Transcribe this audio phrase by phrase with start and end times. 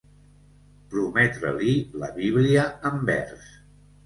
[0.93, 3.47] Prometre-li la Bíblia en vers.